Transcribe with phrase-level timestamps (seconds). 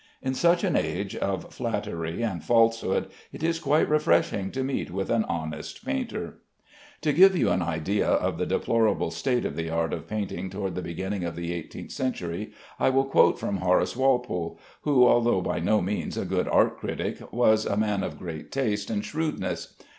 [0.23, 5.11] In such an age of flattery and falsehood it is quite refreshing to meet with
[5.11, 6.39] an honest painter.
[7.01, 10.73] To give you an idea of the deplorable state of the art of painting toward
[10.73, 15.59] the beginning of the eighteenth century, I will quote from Horace Walpole, who, although by
[15.59, 19.75] no means a good art critic, was a man of great taste and shrewdness.